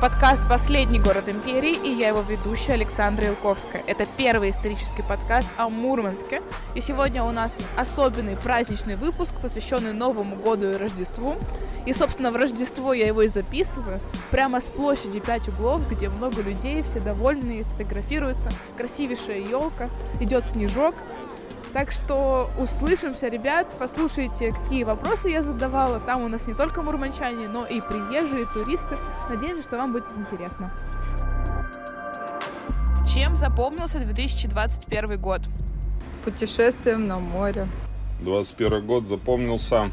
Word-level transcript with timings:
подкаст 0.00 0.48
«Последний 0.48 1.00
город 1.00 1.28
империи» 1.28 1.74
и 1.74 1.90
я 1.90 2.08
его 2.08 2.20
ведущая 2.20 2.74
Александра 2.74 3.26
Илковская. 3.26 3.82
Это 3.84 4.06
первый 4.16 4.50
исторический 4.50 5.02
подкаст 5.02 5.48
о 5.56 5.68
Мурманске. 5.68 6.40
И 6.76 6.80
сегодня 6.80 7.24
у 7.24 7.32
нас 7.32 7.58
особенный 7.76 8.36
праздничный 8.36 8.94
выпуск, 8.94 9.34
посвященный 9.42 9.92
Новому 9.92 10.36
году 10.36 10.70
и 10.70 10.76
Рождеству. 10.76 11.34
И, 11.84 11.92
собственно, 11.92 12.30
в 12.30 12.36
Рождество 12.36 12.92
я 12.92 13.08
его 13.08 13.22
и 13.22 13.28
записываю. 13.28 14.00
Прямо 14.30 14.60
с 14.60 14.66
площади 14.66 15.18
«Пять 15.18 15.48
углов», 15.48 15.80
где 15.90 16.08
много 16.08 16.42
людей, 16.42 16.82
все 16.82 17.00
довольные, 17.00 17.64
фотографируются. 17.64 18.50
Красивейшая 18.76 19.40
елка, 19.40 19.88
идет 20.20 20.46
снежок. 20.46 20.94
Так 21.72 21.90
что 21.90 22.50
услышимся, 22.58 23.28
ребят, 23.28 23.74
послушайте, 23.78 24.52
какие 24.52 24.84
вопросы 24.84 25.28
я 25.28 25.42
задавала. 25.42 26.00
Там 26.00 26.22
у 26.22 26.28
нас 26.28 26.46
не 26.46 26.54
только 26.54 26.82
мурманчане, 26.82 27.48
но 27.48 27.66
и 27.66 27.80
приезжие, 27.80 28.46
туристы. 28.46 28.98
Надеюсь, 29.28 29.64
что 29.64 29.76
вам 29.76 29.92
будет 29.92 30.06
интересно. 30.16 30.72
Чем 33.06 33.36
запомнился 33.36 33.98
2021 33.98 35.20
год? 35.20 35.42
Путешествием 36.24 37.06
на 37.06 37.18
море. 37.18 37.68
21 38.20 38.86
год 38.86 39.06
запомнился 39.06 39.90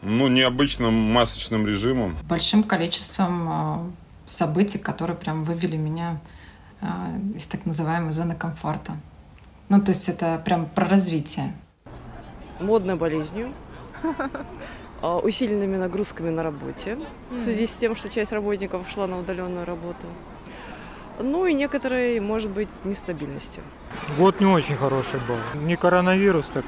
ну, 0.00 0.28
необычным 0.28 0.92
масочным 0.94 1.66
режимом. 1.66 2.16
Большим 2.24 2.62
количеством 2.62 3.48
э, 3.48 3.90
событий, 4.26 4.78
которые 4.78 5.16
прям 5.16 5.44
вывели 5.44 5.76
меня 5.76 6.18
э, 6.80 6.86
из 7.36 7.46
так 7.46 7.66
называемой 7.66 8.10
зоны 8.10 8.34
комфорта. 8.34 8.92
Ну, 9.72 9.80
то 9.80 9.92
есть 9.92 10.06
это 10.10 10.38
прям 10.44 10.66
про 10.66 10.86
развитие. 10.86 11.54
Модной 12.60 12.94
болезнью, 12.94 13.54
а, 15.00 15.16
усиленными 15.16 15.78
нагрузками 15.78 16.28
на 16.28 16.42
работе, 16.42 16.98
в 17.30 17.42
связи 17.42 17.66
с 17.66 17.76
тем, 17.76 17.96
что 17.96 18.10
часть 18.10 18.32
работников 18.32 18.86
ушла 18.86 19.06
на 19.06 19.18
удаленную 19.18 19.64
работу. 19.64 20.06
Ну 21.18 21.46
и 21.46 21.54
некоторой, 21.54 22.20
может 22.20 22.50
быть, 22.50 22.68
нестабильностью. 22.84 23.62
Год 24.18 24.40
не 24.40 24.46
очень 24.46 24.76
хороший 24.76 25.20
был. 25.26 25.38
Не 25.62 25.76
коронавирус, 25.76 26.50
так, 26.50 26.66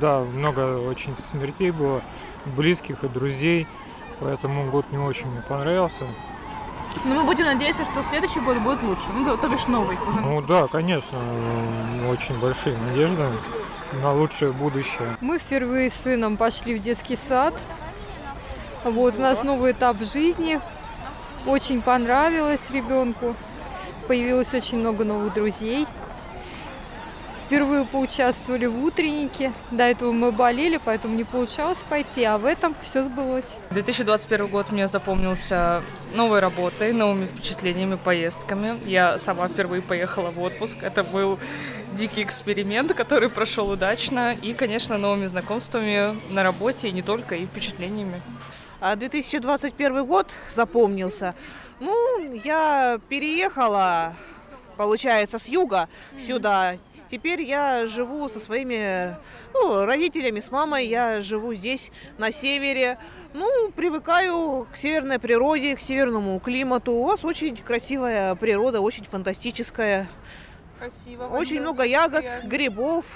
да, 0.00 0.18
много 0.22 0.78
очень 0.78 1.14
смертей 1.14 1.70
было, 1.70 2.02
близких 2.56 3.04
и 3.04 3.08
друзей, 3.08 3.68
поэтому 4.18 4.72
год 4.72 4.86
не 4.90 4.98
очень 4.98 5.28
мне 5.28 5.42
понравился. 5.48 6.04
Но 7.04 7.14
мы 7.14 7.24
будем 7.24 7.44
надеяться, 7.44 7.84
что 7.84 8.02
следующий 8.02 8.40
год 8.40 8.58
будет 8.58 8.82
лучше. 8.82 9.02
Ну, 9.12 9.24
то, 9.24 9.36
то 9.36 9.48
бишь 9.48 9.66
новый 9.66 9.96
уже. 10.08 10.20
Ну 10.20 10.40
да, 10.42 10.66
конечно, 10.66 11.18
очень 12.08 12.38
большие 12.38 12.76
надежды 12.78 13.26
на 14.02 14.12
лучшее 14.12 14.52
будущее. 14.52 15.16
Мы 15.20 15.38
впервые 15.38 15.90
с 15.90 15.94
сыном 15.94 16.36
пошли 16.36 16.78
в 16.78 16.82
детский 16.82 17.16
сад. 17.16 17.54
Вот, 18.84 19.18
у 19.18 19.20
нас 19.20 19.42
новый 19.42 19.72
этап 19.72 20.02
жизни. 20.02 20.60
Очень 21.46 21.82
понравилось 21.82 22.70
ребенку. 22.70 23.34
Появилось 24.06 24.52
очень 24.52 24.78
много 24.78 25.04
новых 25.04 25.32
друзей. 25.34 25.86
Впервые 27.46 27.84
поучаствовали 27.84 28.64
в 28.66 28.82
утреннике. 28.82 29.52
До 29.70 29.84
этого 29.84 30.12
мы 30.12 30.32
болели, 30.32 30.80
поэтому 30.82 31.14
не 31.14 31.24
получалось 31.24 31.78
пойти, 31.88 32.24
а 32.24 32.38
в 32.38 32.46
этом 32.46 32.74
все 32.82 33.04
сбылось. 33.04 33.56
2021 33.70 34.46
год 34.46 34.72
мне 34.72 34.88
запомнился 34.88 35.82
новой 36.14 36.40
работой, 36.40 36.92
новыми 36.92 37.26
впечатлениями, 37.26 37.96
поездками. 37.96 38.80
Я 38.84 39.18
сама 39.18 39.48
впервые 39.48 39.82
поехала 39.82 40.30
в 40.30 40.40
отпуск. 40.40 40.78
Это 40.80 41.04
был 41.04 41.38
дикий 41.92 42.22
эксперимент, 42.22 42.94
который 42.94 43.28
прошел 43.28 43.68
удачно. 43.68 44.34
И, 44.40 44.54
конечно, 44.54 44.96
новыми 44.96 45.26
знакомствами 45.26 46.18
на 46.32 46.44
работе, 46.44 46.88
и 46.88 46.92
не 46.92 47.02
только, 47.02 47.34
и 47.34 47.44
впечатлениями. 47.44 48.22
2021 48.96 49.96
а 49.96 50.02
год 50.02 50.32
запомнился. 50.54 51.34
Ну, 51.80 52.34
я 52.42 52.98
переехала, 53.08 54.14
получается, 54.76 55.38
с 55.38 55.48
юга 55.48 55.88
сюда. 56.18 56.76
Теперь 57.14 57.42
я 57.42 57.86
живу 57.86 58.28
со 58.28 58.40
своими 58.40 59.16
ну, 59.52 59.84
родителями, 59.84 60.40
с 60.40 60.50
мамой. 60.50 60.88
Я 60.88 61.22
живу 61.22 61.54
здесь, 61.54 61.92
на 62.18 62.32
севере. 62.32 62.98
Ну, 63.34 63.70
привыкаю 63.70 64.66
к 64.72 64.76
северной 64.76 65.20
природе, 65.20 65.76
к 65.76 65.80
северному 65.80 66.40
климату. 66.40 66.90
У 66.90 67.04
вас 67.04 67.24
очень 67.24 67.56
красивая 67.56 68.34
природа, 68.34 68.80
очень 68.80 69.04
фантастическая. 69.04 70.08
Красиво. 70.80 71.28
Очень 71.28 71.60
много 71.60 71.84
ягод, 71.84 72.24
грибов. 72.42 73.06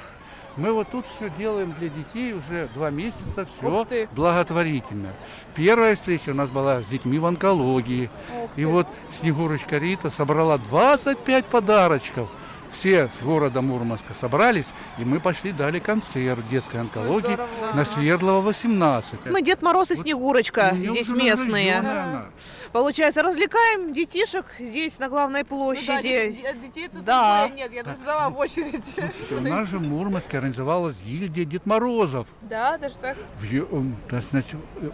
Мы 0.57 0.73
вот 0.73 0.93
тут 0.93 1.05
все 1.17 1.29
делаем 1.37 1.75
для 1.81 1.89
детей 1.89 2.35
уже 2.35 2.69
два 2.75 2.91
месяца, 2.91 3.47
все 3.47 4.07
благотворительно. 4.13 5.09
Первая 5.57 5.97
встреча 5.97 6.31
у 6.31 6.35
нас 6.35 6.51
была 6.51 6.85
с 6.85 6.87
детьми 6.87 7.19
в 7.19 7.27
онкологии. 7.27 8.11
И 8.55 8.65
вот 8.65 8.87
Снегурочка 9.19 9.79
Рита 9.79 10.09
собрала 10.09 10.57
25 10.59 11.47
подарочков 11.47 12.29
все 12.73 13.11
с 13.19 13.25
города 13.25 13.63
Мурманска 13.63 14.15
собрались, 14.15 14.67
и 14.99 15.05
мы 15.05 15.21
пошли, 15.21 15.53
дали 15.53 15.79
концерт 15.79 16.47
детской 16.49 16.81
онкологии 16.81 17.35
Здорово. 17.35 17.49
на 17.75 17.85
Свердлова 17.85 18.41
18. 18.41 19.27
Мы 19.27 19.43
Дед 19.43 19.63
Мороз 19.63 19.91
и 19.91 19.97
Снегурочка 19.97 20.71
вот, 20.73 20.91
здесь 20.91 21.11
местные. 21.11 21.81
Да. 21.83 22.27
Получается, 22.73 23.23
развлекаем 23.23 23.93
детишек 23.93 24.47
здесь 24.59 24.99
на 24.99 25.09
главной 25.09 25.45
площади. 25.45 26.37
Ну, 26.37 26.43
да, 26.43 26.53
детей 26.53 26.89
тут 26.89 27.05
да. 27.05 27.49
нет, 27.49 27.73
я 27.73 27.83
ждала 27.83 28.31
в 28.31 28.39
очередь. 28.39 28.85
Слушайте, 28.85 29.35
у 29.37 29.41
нас 29.41 29.69
же 29.69 29.79
в 29.79 29.83
Мурманске 29.83 30.39
организовалась 30.39 30.97
гильдия 31.05 31.45
Дед 31.45 31.67
Морозов. 31.67 32.27
Да, 32.43 32.79
даже 32.79 32.97
так? 32.97 33.17
В, 33.41 33.85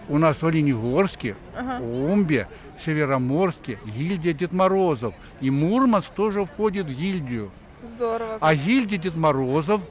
у 0.09 0.19
нас 0.19 0.43
в 0.43 0.47
Оленегорске, 0.47 1.37
ага. 1.57 1.83
Умбе, 1.83 2.49
Североморске 2.85 3.79
гильдия 3.85 4.33
Дед 4.33 4.53
Морозов. 4.53 5.15
И 5.41 5.51
Мурманск 5.51 6.11
тоже 6.11 6.45
входит 6.45 6.87
в 6.87 6.95
гильдию. 6.95 7.51
Здорово. 7.85 8.39
А 8.41 8.55
гильдия 8.55 8.99
Дед 8.99 9.17
Морозов 9.17 9.83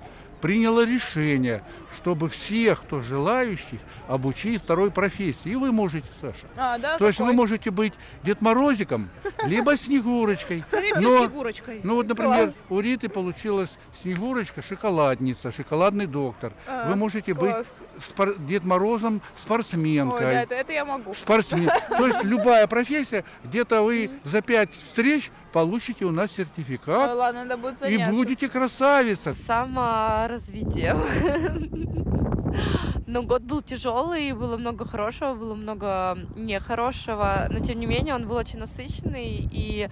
приняла 0.42 0.86
решение, 0.86 1.64
чтобы 2.03 2.28
всех, 2.28 2.81
кто 2.81 3.00
желающих, 3.00 3.80
обучить 4.09 4.62
второй 4.62 4.91
профессии. 4.91 5.52
И 5.52 5.56
вы 5.56 5.72
можете, 5.72 6.08
Саша. 6.19 6.47
А, 6.58 6.78
да, 6.78 6.94
То 6.94 6.94
какой? 6.96 7.08
есть 7.08 7.19
вы 7.22 7.31
можете 7.31 7.72
быть 7.72 7.94
Дед 8.24 8.41
Морозиком, 8.41 9.09
либо 9.46 9.78
Снегурочкой. 9.78 10.66
Но, 11.00 11.19
Снегурочкой. 11.28 11.80
Ну 11.81 11.96
вот, 11.96 12.08
например, 12.08 12.47
класс. 12.47 12.66
у 12.69 12.81
Риты 12.81 13.08
получилась 13.08 13.69
Снегурочка, 14.02 14.62
шоколадница, 14.62 15.53
шоколадный 15.53 16.06
доктор. 16.06 16.52
А, 16.68 16.90
вы 16.90 16.97
можете 16.97 17.34
класс. 17.34 17.68
быть 17.97 18.03
спор- 18.03 18.38
Дед 18.38 18.66
Морозом 18.66 19.22
спортсменкой. 19.42 20.25
Ой, 20.25 20.34
да, 20.34 20.42
это, 20.42 20.56
это 20.56 20.74
я 20.74 20.84
могу. 20.84 21.13
Спортсмен. 21.13 21.69
То 21.88 22.06
есть 22.06 22.22
любая 22.25 22.68
профессия, 22.68 23.24
где-то 23.46 23.81
вы 23.81 24.12
за 24.25 24.42
пять 24.42 24.74
встреч 24.75 25.31
получите 25.53 26.03
у 26.03 26.12
нас 26.12 26.34
сертификат. 26.34 27.12
Ой, 27.12 27.16
ладно, 27.16 27.46
надо 27.46 27.56
будет 27.58 27.80
заняться. 27.80 28.09
И 28.12 28.13
будете 28.13 28.50
красавица. 28.50 29.31
Саморазвитие. 29.31 30.97
Но 33.08 33.24
год 33.24 33.44
был 33.44 33.62
тяжелый, 33.62 34.34
было 34.34 34.58
много 34.58 34.86
хорошего, 34.86 35.34
было 35.34 35.56
много 35.56 36.18
нехорошего, 36.36 37.48
но 37.50 37.59
тем 37.59 37.80
не 37.80 37.86
менее 37.86 38.16
он 38.16 38.28
был 38.28 38.36
очень 38.36 38.59
насыщенный, 38.59 39.48
и 39.52 39.90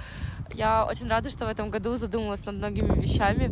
я 0.53 0.85
очень 0.85 1.07
рада, 1.07 1.29
что 1.29 1.45
в 1.45 1.50
этом 1.50 1.69
году 1.69 1.95
задумалась 1.95 2.45
над 2.45 2.56
многими 2.56 3.00
вещами, 3.00 3.51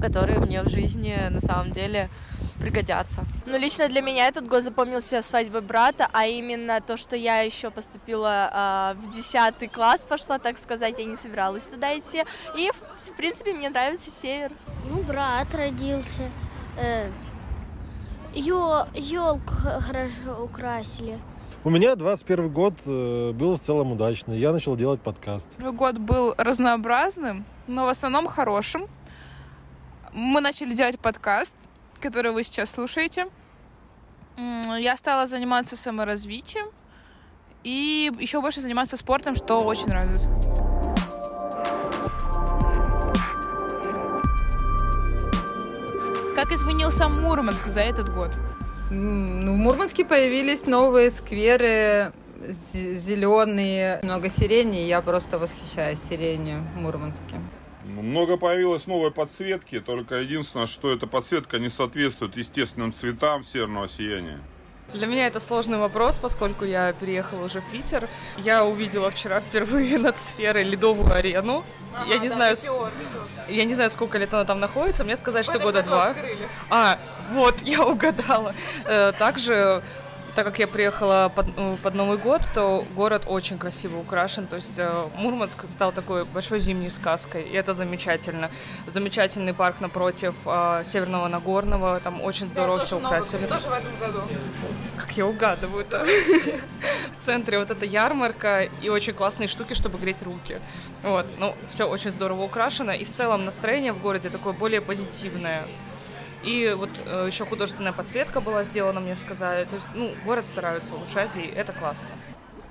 которые 0.00 0.38
мне 0.38 0.62
в 0.62 0.68
жизни 0.68 1.16
на 1.30 1.40
самом 1.40 1.72
деле 1.72 2.10
пригодятся. 2.60 3.24
Ну, 3.46 3.56
лично 3.56 3.88
для 3.88 4.00
меня 4.00 4.26
этот 4.26 4.46
год 4.46 4.64
запомнился 4.64 5.22
свадьбой 5.22 5.60
брата, 5.60 6.08
а 6.12 6.26
именно 6.26 6.80
то, 6.80 6.96
что 6.96 7.16
я 7.16 7.40
еще 7.40 7.70
поступила 7.70 8.94
э, 9.00 9.00
в 9.00 9.10
10 9.12 9.72
класс, 9.72 10.02
пошла, 10.02 10.38
так 10.38 10.58
сказать, 10.58 10.98
я 10.98 11.04
не 11.04 11.16
собиралась 11.16 11.66
туда 11.66 11.96
идти. 11.96 12.24
И, 12.56 12.70
в 12.98 13.16
принципе, 13.16 13.52
мне 13.52 13.70
нравится 13.70 14.10
север. 14.10 14.52
Ну, 14.90 15.02
брат 15.02 15.54
родился. 15.54 16.22
Э, 16.76 17.08
елку 18.34 19.52
хорошо 19.54 20.44
украсили. 20.44 21.18
У 21.64 21.70
меня 21.70 21.96
21 21.96 22.48
год 22.50 22.74
э, 22.86 23.32
был 23.32 23.56
в 23.56 23.60
целом 23.60 23.92
удачный. 23.92 24.38
Я 24.38 24.52
начал 24.52 24.76
делать 24.76 25.00
подкаст. 25.00 25.60
Год 25.60 25.98
был 25.98 26.34
разнообразным, 26.38 27.44
но 27.66 27.86
в 27.86 27.88
основном 27.88 28.26
хорошим. 28.26 28.86
Мы 30.12 30.40
начали 30.40 30.72
делать 30.72 30.98
подкаст, 30.98 31.56
который 32.00 32.32
вы 32.32 32.44
сейчас 32.44 32.70
слушаете. 32.70 33.26
Я 34.36 34.96
стала 34.96 35.26
заниматься 35.26 35.76
саморазвитием 35.76 36.66
и 37.64 38.12
еще 38.20 38.40
больше 38.40 38.60
заниматься 38.60 38.96
спортом, 38.96 39.34
что 39.34 39.64
очень 39.64 39.88
радует. 39.88 40.47
Как 46.48 46.56
изменился 46.56 47.10
Мурманск 47.10 47.66
за 47.66 47.80
этот 47.82 48.08
год? 48.08 48.30
Ну, 48.90 49.52
в 49.52 49.56
Мурманске 49.58 50.02
появились 50.02 50.64
новые 50.64 51.10
скверы, 51.10 52.10
зеленые, 52.40 54.00
много 54.02 54.30
сирени. 54.30 54.86
Я 54.86 55.02
просто 55.02 55.38
восхищаюсь 55.38 56.00
сиренью 56.00 56.64
в 56.74 56.80
Мурманске. 56.80 57.36
Много 57.84 58.38
появилось 58.38 58.86
новой 58.86 59.10
подсветки, 59.10 59.78
только 59.80 60.22
единственное, 60.22 60.64
что 60.64 60.90
эта 60.90 61.06
подсветка 61.06 61.58
не 61.58 61.68
соответствует 61.68 62.34
естественным 62.38 62.94
цветам 62.94 63.44
северного 63.44 63.86
сияния. 63.86 64.40
Для 64.94 65.06
меня 65.06 65.26
это 65.26 65.38
сложный 65.38 65.76
вопрос, 65.76 66.16
поскольку 66.16 66.64
я 66.64 66.94
переехала 66.94 67.44
уже 67.44 67.60
в 67.60 67.66
Питер. 67.70 68.08
Я 68.38 68.64
увидела 68.64 69.10
вчера 69.10 69.40
впервые 69.40 69.98
над 69.98 70.16
сферой 70.16 70.64
ледовую 70.64 71.12
арену. 71.12 71.64
Ага, 71.94 72.14
я 72.14 72.18
не 72.18 72.28
да, 72.28 72.34
знаю, 72.34 72.50
метеор, 72.52 72.90
метеор. 72.98 73.26
я 73.48 73.64
не 73.64 73.74
знаю, 73.74 73.90
сколько 73.90 74.16
лет 74.16 74.32
она 74.32 74.44
там 74.44 74.60
находится. 74.60 75.04
Мне 75.04 75.16
сказать, 75.16 75.44
что 75.44 75.58
года 75.58 75.82
два. 75.82 76.08
Открыли. 76.08 76.48
А, 76.70 76.98
вот, 77.32 77.60
я 77.62 77.84
угадала. 77.84 78.54
Э, 78.84 79.12
также 79.18 79.82
так 80.38 80.46
как 80.46 80.60
я 80.60 80.68
приехала 80.68 81.32
под, 81.34 81.56
ну, 81.56 81.76
под 81.82 81.94
Новый 81.94 82.16
год, 82.16 82.42
то 82.54 82.84
город 82.94 83.24
очень 83.26 83.58
красиво 83.58 83.98
украшен. 83.98 84.46
То 84.46 84.54
есть 84.54 84.78
э, 84.78 85.08
Мурманск 85.16 85.68
стал 85.68 85.90
такой 85.90 86.24
большой 86.24 86.60
зимней 86.60 86.90
сказкой, 86.90 87.42
и 87.42 87.54
это 87.54 87.74
замечательно. 87.74 88.48
Замечательный 88.86 89.52
парк 89.52 89.80
напротив 89.80 90.34
э, 90.46 90.82
Северного 90.84 91.26
Нагорного, 91.26 91.98
там 91.98 92.22
очень 92.22 92.48
здорово 92.48 92.78
все 92.78 92.98
украсили. 92.98 93.46
Тоже 93.46 93.66
в 93.66 93.72
этом 93.72 93.98
году. 93.98 94.20
Как 94.96 95.10
я 95.16 95.26
угадываю-то. 95.26 96.06
В 97.14 97.16
центре 97.16 97.58
вот 97.58 97.72
эта 97.72 97.84
ярмарка 97.84 98.68
и 98.80 98.88
очень 98.90 99.14
классные 99.14 99.48
штуки, 99.48 99.74
чтобы 99.74 99.98
греть 99.98 100.22
руки. 100.22 100.60
Вот, 101.02 101.26
ну, 101.40 101.56
все 101.74 101.88
очень 101.88 102.12
здорово 102.12 102.44
украшено, 102.44 102.92
и 102.92 103.02
в 103.02 103.10
целом 103.10 103.44
настроение 103.44 103.92
в 103.92 104.00
городе 104.00 104.30
такое 104.30 104.52
более 104.52 104.82
позитивное. 104.82 105.66
И 106.42 106.74
вот 106.76 106.90
э, 107.04 107.26
еще 107.30 107.44
художественная 107.44 107.92
подсветка 107.92 108.40
была 108.40 108.62
сделана, 108.64 109.00
мне 109.00 109.16
сказали. 109.16 109.64
То 109.64 109.74
есть, 109.74 109.88
ну, 109.94 110.12
город 110.24 110.44
стараются 110.44 110.94
улучшать, 110.94 111.36
и 111.36 111.40
это 111.40 111.72
классно. 111.72 112.10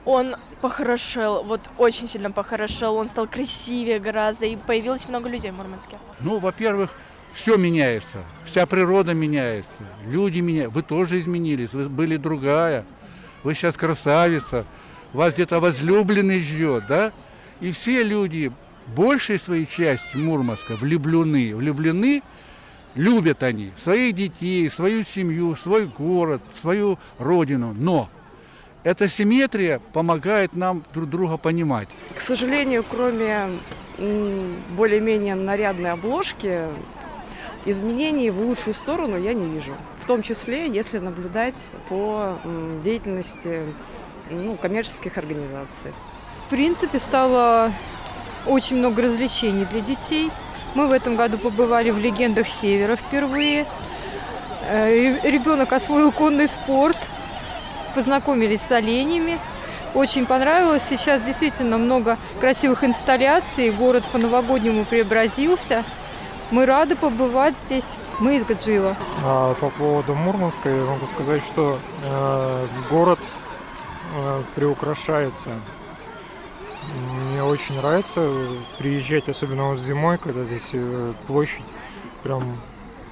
Он 0.05 0.35
похорошел, 0.61 1.43
вот 1.43 1.69
очень 1.77 2.07
сильно 2.07 2.31
похорошел, 2.31 2.95
он 2.95 3.09
стал 3.09 3.27
красивее 3.27 3.99
гораздо, 3.99 4.45
и 4.45 4.55
появилось 4.55 5.07
много 5.09 5.27
людей 5.27 5.51
в 5.51 5.55
Мурманске. 5.55 5.97
Ну, 6.21 6.39
во-первых, 6.39 6.91
все 7.33 7.57
меняется, 7.57 8.23
вся 8.45 8.65
природа 8.65 9.13
меняется, 9.13 9.69
люди 10.05 10.39
меняются. 10.39 10.73
Вы 10.73 10.83
тоже 10.83 11.19
изменились, 11.19 11.73
вы 11.73 11.89
были 11.89 12.15
другая, 12.15 12.85
вы 13.43 13.53
сейчас 13.53 13.75
красавица, 13.75 14.65
вас 15.11 15.33
где-то 15.33 15.59
возлюбленный 15.59 16.39
ждет, 16.39 16.87
да? 16.87 17.11
И 17.59 17.71
все 17.71 18.01
люди, 18.01 18.51
большей 18.95 19.37
своей 19.37 19.65
части 19.65 20.15
Мурманска, 20.15 20.75
влюблены, 20.75 21.53
влюблены 21.53 22.23
Любят 22.95 23.43
они 23.43 23.71
своих 23.77 24.15
детей, 24.15 24.69
свою 24.69 25.03
семью, 25.03 25.55
свой 25.55 25.85
город, 25.85 26.41
свою 26.59 26.97
родину. 27.19 27.75
Но 27.77 28.09
эта 28.83 29.07
симметрия 29.07 29.79
помогает 29.93 30.55
нам 30.55 30.83
друг 30.93 31.09
друга 31.09 31.37
понимать. 31.37 31.89
К 32.15 32.21
сожалению, 32.21 32.83
кроме 32.89 33.49
более-менее 34.75 35.35
нарядной 35.35 35.91
обложки, 35.91 36.61
изменений 37.65 38.29
в 38.29 38.39
лучшую 38.39 38.73
сторону 38.73 39.17
я 39.17 39.33
не 39.33 39.47
вижу. 39.47 39.75
В 40.01 40.05
том 40.07 40.21
числе, 40.21 40.67
если 40.67 40.99
наблюдать 40.99 41.61
по 41.89 42.37
деятельности 42.83 43.61
ну, 44.29 44.55
коммерческих 44.55 45.17
организаций. 45.17 45.91
В 46.47 46.49
принципе, 46.49 46.97
стало 46.99 47.73
очень 48.45 48.77
много 48.77 49.01
развлечений 49.01 49.65
для 49.65 49.81
детей– 49.81 50.31
мы 50.77 50.87
в 50.87 50.93
этом 50.93 51.15
году 51.15 51.39
побывали 51.39 51.89
в 51.89 51.97
«Легендах 51.97 52.47
Севера» 52.47 52.95
впервые. 52.95 53.65
Э, 54.69 55.27
ребенок 55.27 55.73
освоил 55.73 56.11
конный 56.11 56.47
спорт, 56.47 56.97
познакомились 57.95 58.61
с 58.61 58.71
оленями. 58.71 59.39
Очень 59.95 60.27
понравилось. 60.27 60.83
Сейчас 60.87 61.23
действительно 61.23 61.79
много 61.79 62.19
красивых 62.39 62.83
инсталляций. 62.83 63.71
Город 63.71 64.03
по-новогоднему 64.11 64.85
преобразился. 64.85 65.83
Мы 66.51 66.67
рады 66.67 66.95
побывать 66.95 67.57
здесь. 67.57 67.95
Мы 68.19 68.35
из 68.35 68.43
Гаджиева. 68.43 68.95
А, 69.25 69.55
по 69.55 69.71
поводу 69.71 70.13
Мурманска 70.13 70.69
я 70.69 70.85
могу 70.85 71.07
сказать, 71.15 71.43
что 71.43 71.79
э, 72.03 72.67
город 72.91 73.19
э, 74.15 74.43
приукрашается 74.53 75.49
мне 77.37 77.43
очень 77.43 77.75
нравится 77.75 78.27
приезжать, 78.79 79.29
особенно 79.29 79.69
вот 79.69 79.79
зимой, 79.79 80.17
когда 80.17 80.43
здесь 80.45 80.71
э, 80.73 81.13
площадь 81.27 81.61
прям 82.23 82.57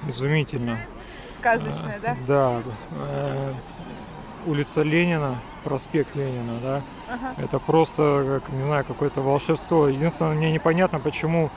изумительно. 0.08 0.80
Сказочная, 1.30 2.00
да? 2.02 2.16
Да. 2.26 2.62
Э, 2.90 3.52
улица 4.44 4.82
Ленина, 4.82 5.36
проспект 5.62 6.16
Ленина, 6.16 6.58
да. 6.60 6.82
Ага. 7.08 7.34
Это 7.36 7.60
просто, 7.60 8.40
как, 8.42 8.52
не 8.52 8.64
знаю, 8.64 8.84
какое-то 8.84 9.20
волшебство. 9.20 9.86
Единственное, 9.86 10.34
мне 10.34 10.50
непонятно, 10.50 10.98
почему 10.98 11.52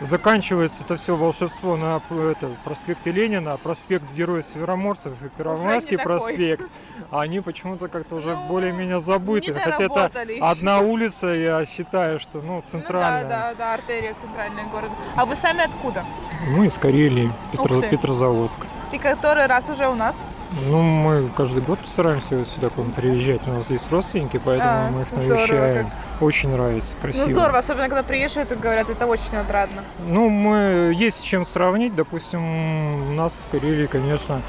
заканчивается 0.00 0.84
это 0.84 0.96
все 0.96 1.16
волшебство 1.16 1.76
на 1.76 2.02
это, 2.10 2.50
проспекте 2.64 3.10
Ленина, 3.10 3.56
проспект 3.56 4.12
Героев 4.12 4.46
Североморцев 4.46 5.12
и 5.22 5.28
Первомайский 5.28 5.98
проспект. 5.98 6.70
А 7.10 7.20
они 7.20 7.40
почему-то 7.40 7.88
как-то 7.88 8.16
уже 8.16 8.34
ну, 8.34 8.48
более-менее 8.48 9.00
забыты. 9.00 9.54
Хотя 9.54 9.84
это 9.84 10.10
одна 10.40 10.80
улица, 10.80 11.28
я 11.28 11.64
считаю, 11.64 12.18
что 12.18 12.40
ну, 12.40 12.62
центральная. 12.62 13.22
Ну, 13.22 13.28
да, 13.28 13.50
да, 13.50 13.54
да, 13.54 13.74
артерия 13.74 14.14
центральная 14.14 14.64
города. 14.66 14.92
А 15.14 15.24
вы 15.24 15.36
сами 15.36 15.64
откуда? 15.64 16.04
Мы 16.46 16.66
из 16.66 16.78
Карелии, 16.78 17.32
Петро, 17.52 17.80
Петрозаводск. 17.80 18.60
И 18.92 18.98
который 18.98 19.46
раз 19.46 19.68
уже 19.68 19.88
у 19.88 19.94
нас? 19.94 20.24
Ну, 20.68 20.82
мы 20.82 21.28
каждый 21.36 21.62
год 21.62 21.78
стараемся 21.84 22.44
сюда 22.44 22.68
к 22.68 22.76
вам 22.76 22.92
приезжать. 22.92 23.46
У 23.46 23.50
нас 23.50 23.66
здесь 23.66 23.88
родственники, 23.90 24.40
поэтому 24.42 24.70
а, 24.70 24.90
мы 24.90 25.02
их 25.02 25.12
навещаем. 25.12 25.86
Как... 25.86 26.22
Очень 26.22 26.50
нравится, 26.50 26.94
красиво. 27.00 27.24
Ну 27.24 27.30
здорово, 27.30 27.58
особенно 27.58 27.88
когда 27.88 28.02
приезжают 28.02 28.52
и 28.52 28.54
говорят, 28.54 28.88
это 28.88 29.06
очень 29.06 29.36
отрадно. 29.36 29.84
Ну, 30.06 30.28
мы 30.28 30.92
есть 30.96 31.18
с 31.18 31.20
чем 31.20 31.44
сравнить. 31.44 31.94
Допустим, 31.94 33.10
у 33.10 33.12
нас 33.12 33.34
в 33.34 33.50
Карелии, 33.50 33.86
конечно, 33.86 34.40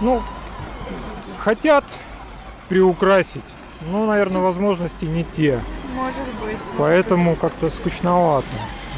ну, 0.00 0.22
хотят 1.38 1.84
приукрасить. 2.68 3.54
Ну, 3.80 4.06
наверное, 4.06 4.40
возможности 4.40 5.04
не 5.04 5.24
те. 5.24 5.60
Может 5.94 6.26
быть. 6.44 6.58
Поэтому 6.76 7.34
как-то 7.36 7.70
скучновато. 7.70 8.46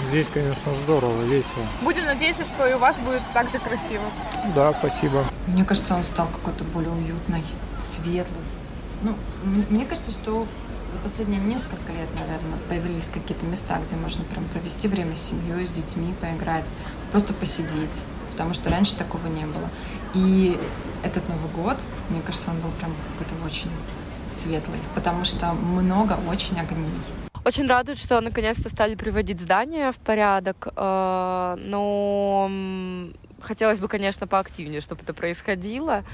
Здесь, 0.09 0.29
конечно, 0.29 0.73
здорово, 0.83 1.23
весело. 1.23 1.67
Будем 1.83 2.05
надеяться, 2.05 2.45
что 2.45 2.67
и 2.67 2.75
у 2.75 2.79
вас 2.79 2.97
будет 2.99 3.23
так 3.33 3.51
же 3.51 3.59
красиво. 3.59 4.05
Да, 4.55 4.73
спасибо. 4.73 5.25
Мне 5.47 5.65
кажется, 5.65 5.95
он 5.95 6.05
стал 6.05 6.27
какой-то 6.29 6.65
более 6.65 6.91
уютный, 6.91 7.45
светлый. 7.81 8.45
Ну, 9.03 9.15
мне 9.45 9.87
кажется, 9.87 10.11
что 10.11 10.47
за 10.93 10.99
последние 10.99 11.41
несколько 11.41 11.93
лет, 11.93 12.09
наверное, 12.19 12.59
появились 12.69 13.09
какие-то 13.09 13.47
места, 13.47 13.79
где 13.79 13.97
можно 13.97 14.25
прям 14.25 14.45
провести 14.47 14.89
время 14.89 15.15
с 15.15 15.23
семьей, 15.23 15.67
с 15.67 15.71
детьми, 15.71 16.13
поиграть, 16.21 16.71
просто 17.13 17.33
посидеть, 17.33 18.05
потому 18.33 18.55
что 18.55 18.71
раньше 18.71 18.97
такого 18.97 19.27
не 19.29 19.45
было. 19.45 19.69
И 20.15 20.59
этот 21.05 21.29
Новый 21.29 21.51
год, 21.53 21.79
мне 22.09 22.21
кажется, 22.21 22.51
он 22.51 22.61
был 22.61 22.71
прям 22.73 22.93
какой-то 23.13 23.45
очень 23.45 23.71
светлый, 24.29 24.79
потому 24.95 25.25
что 25.25 25.53
много 25.53 26.19
очень 26.29 26.59
огней. 26.59 26.91
Очень 27.45 27.67
радует, 27.67 27.99
что 27.99 28.21
наконец-то 28.21 28.69
стали 28.69 28.95
приводить 28.95 29.41
здания 29.41 29.93
в 29.93 29.97
порядок, 29.97 30.69
э, 30.77 31.57
но 31.59 32.51
хотелось 33.41 33.79
бы, 33.79 33.89
конечно, 33.89 34.27
поактивнее, 34.27 34.83
чтобы 34.83 35.03
это 35.03 35.15
происходило, 35.15 36.05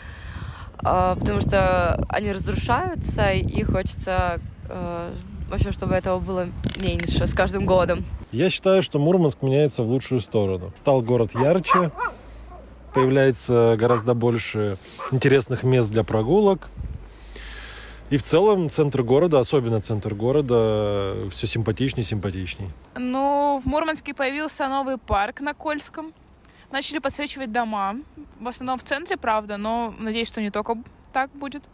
э, 0.78 1.16
потому 1.18 1.40
что 1.40 2.04
они 2.08 2.30
разрушаются, 2.30 3.32
и 3.32 3.64
хочется 3.64 4.40
э, 4.68 5.12
вообще, 5.50 5.72
чтобы 5.72 5.94
этого 5.94 6.20
было 6.20 6.48
меньше 6.80 7.26
с 7.26 7.34
каждым 7.34 7.66
годом. 7.66 8.04
Я 8.30 8.48
считаю, 8.48 8.82
что 8.82 9.00
Мурманск 9.00 9.42
меняется 9.42 9.82
в 9.82 9.88
лучшую 9.88 10.20
сторону. 10.20 10.70
Стал 10.74 11.02
город 11.02 11.32
ярче, 11.34 11.90
появляется 12.94 13.76
гораздо 13.78 14.14
больше 14.14 14.78
интересных 15.10 15.64
мест 15.64 15.90
для 15.90 16.04
прогулок. 16.04 16.68
И 18.08 18.18
в 18.18 18.22
целом 18.22 18.70
центр 18.70 19.02
города, 19.02 19.40
особенно 19.40 19.80
центр 19.80 20.14
города, 20.14 21.28
все 21.30 21.46
симпатичнее 21.46 22.04
симпатичней. 22.04 22.70
Ну, 22.94 23.60
в 23.64 23.66
Мурманске 23.66 24.14
появился 24.14 24.68
новый 24.68 24.96
парк 24.96 25.40
на 25.40 25.54
Кольском. 25.54 26.12
Начали 26.70 26.98
подсвечивать 26.98 27.52
дома. 27.52 27.96
В 28.38 28.46
основном 28.48 28.78
в 28.78 28.84
центре, 28.84 29.16
правда, 29.16 29.56
но 29.56 29.94
надеюсь, 29.98 30.28
что 30.28 30.40
не 30.40 30.50
только 30.50 30.76
так 31.12 31.30
будет. 31.30 31.64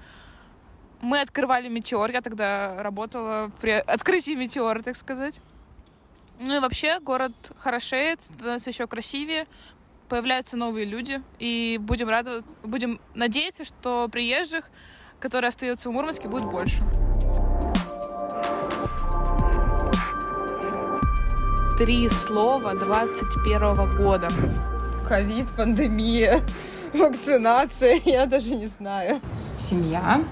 Мы 1.03 1.21
открывали 1.21 1.69
метеор, 1.69 2.11
я 2.11 2.23
тогда 2.23 2.83
работала 2.83 3.51
при 3.61 3.73
открытии 3.73 4.35
метеора, 4.35 4.83
так 4.83 4.97
сказать. 4.97 5.41
Ну 6.39 6.57
и 6.57 6.61
вообще 6.61 6.99
город 7.01 7.33
хорошеет, 7.59 8.23
становится 8.25 8.71
еще 8.71 8.87
красивее, 8.87 9.47
появляются 10.09 10.57
новые 10.57 10.87
люди, 10.87 11.21
и 11.39 11.79
будем 11.81 12.09
рады, 12.09 12.43
будем 12.63 13.01
надеяться, 13.15 13.65
что 13.65 14.09
приезжих, 14.11 14.71
которые 15.23 15.49
остаются 15.49 15.89
в 15.89 15.93
Мурманске, 15.93 16.29
будет 16.29 16.45
больше. 16.45 16.83
Три 21.79 22.09
слова 22.09 22.75
21 22.75 23.97
года. 23.97 24.29
Ковид, 25.09 25.51
пандемия, 25.53 26.41
вакцинация, 26.93 28.01
я 28.05 28.27
даже 28.27 28.55
не 28.57 28.67
знаю. 28.67 29.21
Семья, 29.57 30.25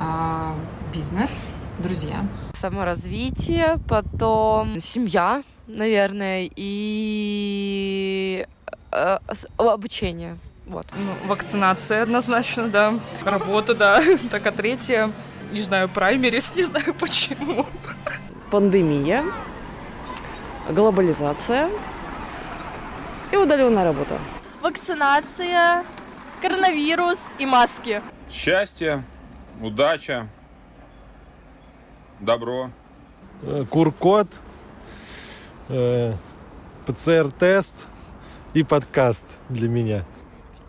а, 0.00 0.56
бизнес, 0.92 1.46
друзья. 1.78 2.24
Саморазвитие, 2.52 3.78
потом 3.88 4.80
семья, 4.80 5.42
наверное, 5.68 6.50
и 6.56 8.46
э, 8.90 9.18
обучение. 9.56 10.38
Вот. 10.66 10.86
Ну, 10.94 11.12
вакцинация 11.28 12.02
однозначно, 12.02 12.68
да. 12.68 12.94
Работа, 13.22 13.74
да. 13.74 14.02
Так, 14.30 14.46
а 14.46 14.52
третья, 14.52 15.10
не 15.52 15.60
знаю, 15.60 15.88
праймерис, 15.88 16.54
не 16.54 16.62
знаю 16.62 16.94
почему. 16.98 17.66
Пандемия, 18.50 19.24
глобализация 20.70 21.68
и 23.30 23.36
удаленная 23.36 23.84
работа. 23.84 24.18
Вакцинация, 24.62 25.84
коронавирус 26.40 27.26
и 27.38 27.46
маски. 27.46 28.00
Счастье, 28.30 29.04
удача, 29.60 30.28
добро. 32.20 32.70
Э, 33.42 33.64
Куркот, 33.68 34.28
э, 35.68 36.14
ПЦР-тест 36.86 37.88
и 38.54 38.62
подкаст 38.62 39.38
для 39.48 39.68
меня. 39.68 40.04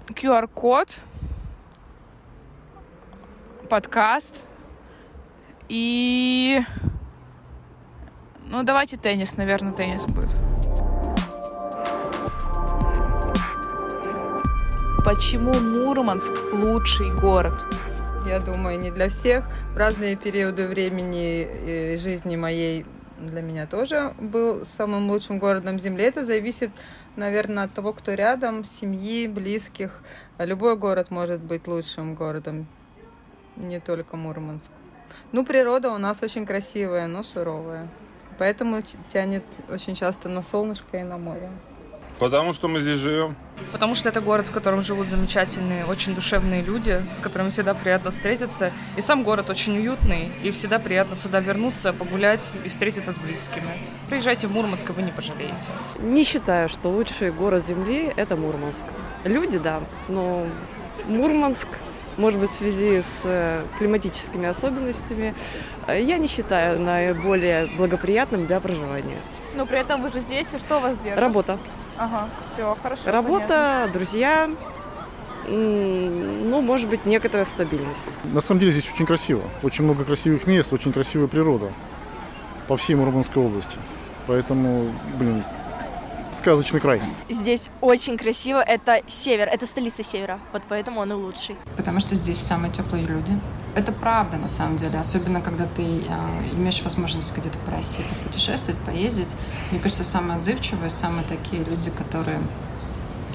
QR-код, 0.08 1.02
подкаст 3.70 4.44
и... 5.68 6.62
Ну, 8.48 8.64
давайте 8.64 8.98
теннис, 8.98 9.38
наверное, 9.38 9.74
теннис 9.74 10.06
будет. 10.06 10.30
Почему 15.04 15.54
Мурманск 15.54 16.34
лучший 16.52 17.12
город? 17.12 17.66
Я 18.26 18.40
думаю, 18.40 18.80
не 18.80 18.92
для 18.92 19.10
всех. 19.10 19.46
В 19.74 19.78
разные 19.78 20.16
периоды 20.16 20.68
времени 20.68 21.48
и 21.94 21.98
жизни 21.98 22.36
моей 22.36 22.86
для 23.18 23.42
меня 23.42 23.66
тоже 23.66 24.14
был 24.20 24.66
самым 24.66 25.10
лучшим 25.10 25.40
городом 25.40 25.80
Земли. 25.80 26.04
Это 26.04 26.26
зависит, 26.26 26.72
наверное, 27.16 27.66
от 27.66 27.74
того, 27.74 27.94
кто 27.94 28.14
рядом, 28.14 28.64
семьи, 28.64 29.28
близких. 29.28 30.02
Любой 30.38 30.76
город 30.78 31.12
может 31.12 31.42
быть 31.42 31.68
лучшим 31.68 32.16
городом, 32.16 32.68
не 33.56 33.80
только 33.80 34.18
Мурманск. 34.18 34.70
Ну, 35.32 35.46
природа 35.46 35.92
у 35.92 35.98
нас 35.98 36.22
очень 36.22 36.46
красивая, 36.46 37.08
но 37.08 37.24
суровая. 37.24 37.88
Поэтому 38.38 38.82
тянет 39.10 39.46
очень 39.70 39.96
часто 39.96 40.28
на 40.28 40.42
солнышко 40.42 40.98
и 40.98 41.04
на 41.04 41.18
море. 41.18 41.50
Потому 42.20 42.54
что 42.54 42.68
мы 42.68 42.80
здесь 42.80 42.98
живем. 42.98 43.36
Потому 43.72 43.96
что 43.96 44.10
это 44.10 44.22
город, 44.22 44.48
в 44.48 44.52
котором 44.52 44.82
живут 44.82 45.08
замечательные, 45.08 45.86
очень 45.86 46.16
душевные 46.16 46.62
люди, 46.62 47.04
с 47.14 47.20
которыми 47.20 47.50
всегда 47.50 47.74
приятно 47.74 48.12
встретиться. 48.12 48.72
И 48.96 49.02
сам 49.02 49.24
город 49.24 49.50
очень 49.50 49.78
уютный, 49.78 50.32
и 50.44 50.52
всегда 50.52 50.80
приятно 50.80 51.16
сюда 51.16 51.40
вернуться, 51.40 51.92
погулять 51.92 52.52
и 52.64 52.70
встретиться 52.70 53.12
с 53.12 53.18
близкими. 53.18 53.68
Приезжайте 54.10 54.48
в 54.48 54.52
Мурманск, 54.52 54.90
и 54.90 54.94
вы 54.94 55.02
не 55.02 55.12
пожалеете. 55.12 55.72
Не 56.00 56.24
считаю, 56.24 56.70
что 56.70 56.90
лучший 56.90 57.32
город 57.32 57.66
Земли– 57.68 58.14
это 58.16 58.36
Мурманск. 58.38 58.88
Люди, 59.24 59.58
да, 59.58 59.82
но 60.08 60.46
Мурманск 61.08 61.68
может 62.18 62.40
быть, 62.40 62.50
в 62.50 62.54
связи 62.54 63.02
с 63.02 63.22
э, 63.26 63.66
климатическими 63.78 64.48
особенностями, 64.48 65.36
э, 65.86 66.02
я 66.02 66.18
не 66.18 66.30
считаю 66.30 66.80
наиболее 66.80 67.68
благоприятным 67.78 68.46
для 68.48 68.62
проживания. 68.62 69.18
Но 69.54 69.66
при 69.66 69.80
этом 69.80 70.02
вы 70.02 70.10
же 70.10 70.22
здесь, 70.22 70.54
и 70.54 70.58
что 70.58 70.80
вас 70.80 70.98
держит? 70.98 71.20
Работа. 71.20 71.60
Ага, 71.98 72.30
все, 72.42 72.76
хорошо. 72.82 73.12
Работа, 73.12 73.48
понятно. 73.48 73.94
друзья, 73.94 74.50
ну, 75.48 76.62
может 76.62 76.90
быть, 76.90 77.06
некоторая 77.06 77.46
стабильность. 77.46 78.08
На 78.26 78.42
самом 78.42 78.60
деле 78.60 78.72
здесь 78.72 78.90
очень 78.92 79.06
красиво. 79.06 79.44
Очень 79.64 79.84
много 79.84 80.04
красивых 80.04 80.48
мест, 80.48 80.74
очень 80.74 80.92
красивая 80.92 81.28
природа 81.28 81.72
по 82.68 82.76
всей 82.78 82.96
Мурманской 82.96 83.42
области. 83.44 83.78
Поэтому, 84.28 84.92
блин, 85.20 85.44
сказочный 86.34 86.80
край. 86.80 87.02
Здесь 87.30 87.70
очень 87.82 88.18
красиво. 88.18 88.60
Это 88.60 89.02
север, 89.08 89.48
это 89.48 89.66
столица 89.66 90.04
севера. 90.04 90.40
Вот 90.52 90.64
поэтому 90.68 91.00
он 91.00 91.12
и 91.12 91.16
лучший. 91.16 91.56
Потому 91.78 92.00
что 92.00 92.16
здесь 92.16 92.40
самые 92.40 92.72
теплые 92.72 93.06
люди. 93.06 93.40
Это 93.76 93.92
правда, 93.92 94.38
на 94.38 94.48
самом 94.48 94.78
деле. 94.78 94.98
Особенно, 94.98 95.42
когда 95.42 95.66
ты 95.66 95.84
э, 95.84 96.54
имеешь 96.54 96.82
возможность 96.82 97.36
где-то 97.36 97.58
по 97.60 97.72
России 97.72 98.06
путешествовать, 98.24 98.80
поездить. 98.82 99.36
Мне 99.70 99.82
кажется, 99.82 100.06
самые 100.06 100.38
отзывчивые, 100.38 100.90
самые 100.90 101.28
такие 101.28 101.62
люди, 101.64 101.92
которые... 101.92 102.40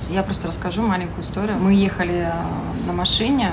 Я 0.08 0.22
просто 0.22 0.48
расскажу 0.48 0.82
маленькую 0.82 1.20
историю. 1.22 1.58
Мы 1.58 1.74
ехали 1.74 2.32
на 2.86 2.94
машине 2.94 3.52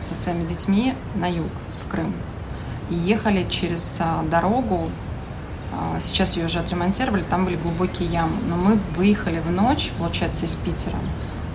со 0.00 0.14
своими 0.14 0.46
детьми 0.46 0.94
на 1.14 1.26
юг, 1.26 1.50
в 1.84 1.90
Крым. 1.90 2.14
И 2.88 2.94
ехали 2.94 3.46
через 3.48 4.00
дорогу 4.30 4.90
Сейчас 6.00 6.36
ее 6.36 6.46
уже 6.46 6.58
отремонтировали, 6.58 7.22
там 7.22 7.44
были 7.44 7.56
глубокие 7.56 8.08
ямы. 8.08 8.40
Но 8.48 8.56
мы 8.56 8.78
выехали 8.96 9.40
в 9.40 9.50
ночь, 9.50 9.92
получается, 9.98 10.46
из 10.46 10.54
Питера 10.54 10.96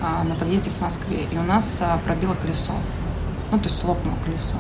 на 0.01 0.36
подъезде 0.36 0.70
к 0.70 0.80
Москве, 0.80 1.28
и 1.32 1.38
у 1.38 1.44
нас 1.44 1.82
пробило 2.06 2.36
колесо. 2.36 2.74
Ну, 3.51 3.60
то 3.60 3.70
есть 3.70 3.84
лопнуло 3.84 4.15
колесо. 4.24 4.58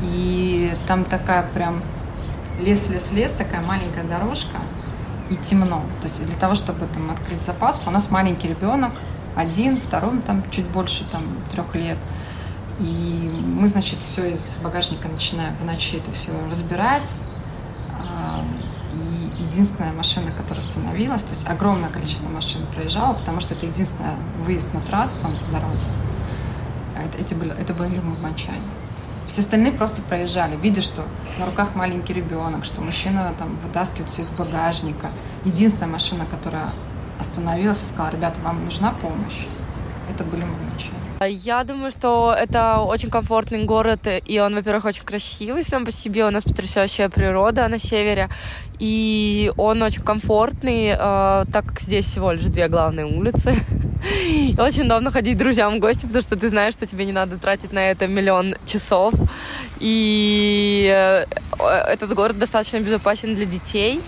И 0.00 0.76
там 0.86 1.04
такая 1.04 1.42
прям 1.42 1.82
лес-лес-лес, 2.60 3.32
такая 3.32 3.60
маленькая 3.60 4.04
дорожка, 4.04 4.58
и 5.30 5.36
темно. 5.36 5.82
То 6.00 6.04
есть 6.04 6.24
для 6.24 6.36
того, 6.36 6.54
чтобы 6.54 6.86
там 6.86 7.10
открыть 7.10 7.42
запаску, 7.42 7.90
у 7.90 7.92
нас 7.92 8.10
маленький 8.10 8.48
ребенок, 8.48 8.92
один, 9.34 9.80
второй, 9.80 10.20
там 10.20 10.48
чуть 10.50 10.66
больше 10.66 11.04
там 11.10 11.22
трех 11.50 11.74
лет. 11.74 11.98
И 12.78 13.30
мы, 13.44 13.68
значит, 13.68 14.00
все 14.00 14.32
из 14.32 14.58
багажника 14.58 15.08
начинаем 15.08 15.56
в 15.56 15.64
ночи 15.64 15.96
это 15.96 16.12
все 16.12 16.32
разбирать, 16.50 17.08
единственная 19.54 19.92
машина, 19.92 20.32
которая 20.32 20.64
остановилась, 20.64 21.22
то 21.22 21.30
есть 21.30 21.48
огромное 21.48 21.88
количество 21.88 22.28
машин 22.28 22.66
проезжало, 22.74 23.14
потому 23.14 23.40
что 23.40 23.54
это 23.54 23.66
единственный 23.66 24.10
выезд 24.44 24.74
на 24.74 24.80
трассу, 24.80 25.26
дорогу. 25.52 25.76
Это, 27.14 27.22
эти 27.22 27.34
были, 27.34 27.52
это 27.58 27.74
были 27.74 27.98
мурманчане. 28.00 28.58
Все 29.26 29.40
остальные 29.40 29.72
просто 29.72 30.02
проезжали, 30.02 30.56
видя, 30.56 30.82
что 30.82 31.04
на 31.38 31.46
руках 31.46 31.74
маленький 31.74 32.12
ребенок, 32.12 32.64
что 32.64 32.82
мужчина 32.82 33.34
там 33.38 33.56
вытаскивает 33.64 34.10
все 34.10 34.22
из 34.22 34.30
багажника. 34.30 35.08
Единственная 35.44 35.92
машина, 35.92 36.26
которая 36.26 36.72
остановилась 37.18 37.82
и 37.82 37.86
сказала, 37.86 38.10
ребята, 38.10 38.38
вам 38.40 38.64
нужна 38.64 38.92
помощь, 38.92 39.46
это 40.10 40.24
были 40.24 40.44
мурманчане. 40.44 41.03
Я 41.28 41.64
думаю, 41.64 41.90
что 41.90 42.34
это 42.36 42.80
очень 42.80 43.10
комфортный 43.10 43.64
город, 43.64 44.06
и 44.26 44.38
он, 44.38 44.54
во-первых, 44.54 44.84
очень 44.84 45.04
красивый 45.04 45.64
сам 45.64 45.84
по 45.84 45.92
себе. 45.92 46.24
У 46.24 46.30
нас 46.30 46.44
потрясающая 46.44 47.08
природа 47.08 47.68
на 47.68 47.78
севере, 47.78 48.28
и 48.78 49.52
он 49.56 49.82
очень 49.82 50.02
комфортный, 50.02 50.88
э, 50.88 50.96
так 51.52 51.66
как 51.66 51.80
здесь 51.80 52.06
всего 52.06 52.32
лишь 52.32 52.42
две 52.42 52.68
главные 52.68 53.06
улицы. 53.06 53.54
Очень 54.58 54.84
удобно 54.84 55.10
ходить 55.10 55.38
друзьям 55.38 55.76
в 55.76 55.78
гости, 55.78 56.06
потому 56.06 56.22
что 56.22 56.36
ты 56.36 56.48
знаешь, 56.48 56.74
что 56.74 56.86
тебе 56.86 57.06
не 57.06 57.12
надо 57.12 57.38
тратить 57.38 57.72
на 57.72 57.90
это 57.90 58.06
миллион 58.06 58.54
часов. 58.66 59.14
И 59.80 60.90
э, 60.92 61.24
этот 61.88 62.12
город 62.14 62.38
достаточно 62.38 62.80
безопасен 62.80 63.34
для 63.34 63.46
детей 63.46 64.00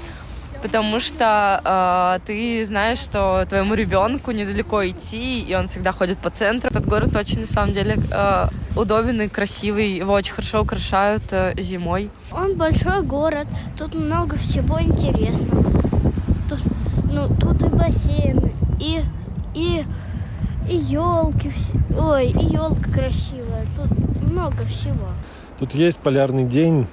потому 0.66 0.98
что 0.98 1.60
э, 1.64 2.26
ты 2.26 2.66
знаешь, 2.66 2.98
что 2.98 3.44
твоему 3.48 3.74
ребенку 3.74 4.32
недалеко 4.32 4.84
идти, 4.88 5.42
и 5.42 5.54
он 5.54 5.68
всегда 5.68 5.92
ходит 5.92 6.18
по 6.18 6.30
центру. 6.30 6.70
Этот 6.70 6.86
город 6.86 7.14
очень, 7.14 7.40
на 7.42 7.46
самом 7.46 7.72
деле, 7.72 7.96
э, 8.10 8.48
удобен 8.74 9.20
и 9.20 9.28
красивый. 9.28 9.96
Его 9.98 10.12
очень 10.12 10.34
хорошо 10.34 10.62
украшают 10.62 11.22
э, 11.30 11.54
зимой. 11.56 12.10
Он 12.32 12.56
большой 12.56 13.02
город, 13.02 13.46
тут 13.78 13.94
много 13.94 14.36
всего 14.36 14.80
интересного. 14.80 15.62
Тут, 16.48 16.60
ну, 17.12 17.28
тут 17.28 17.62
и 17.62 17.68
бассейны, 17.68 18.52
и, 18.80 19.02
и, 19.54 19.84
и 20.68 20.76
елки, 20.76 21.52
ой, 21.96 22.26
и 22.26 22.44
елка 22.44 22.90
красивая. 22.90 23.66
Тут 23.76 23.90
много 24.20 24.64
всего. 24.64 25.10
Тут 25.60 25.76
есть 25.76 26.00
полярный 26.00 26.44
день 26.44 26.88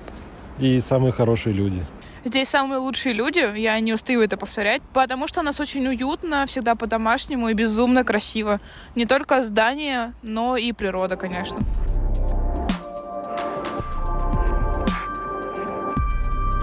и 0.60 0.80
самые 0.80 1.12
хорошие 1.12 1.54
люди. 1.54 1.84
Здесь 2.26 2.48
самые 2.48 2.80
лучшие 2.80 3.14
люди, 3.14 3.40
я 3.60 3.78
не 3.82 3.94
устаю 3.94 4.22
это 4.22 4.38
повторять, 4.38 4.82
потому 4.94 5.28
что 5.28 5.42
у 5.42 5.44
нас 5.44 5.60
очень 5.60 5.86
уютно, 5.86 6.46
всегда 6.46 6.74
по-домашнему 6.76 7.50
и 7.50 7.54
безумно 7.54 8.06
красиво. 8.06 8.62
Не 8.96 9.06
только 9.06 9.44
здания, 9.44 10.14
но 10.22 10.56
и 10.56 10.72
природа, 10.72 11.18
конечно. 11.18 11.60